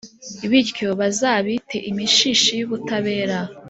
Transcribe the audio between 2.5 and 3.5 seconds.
y’ubutabera,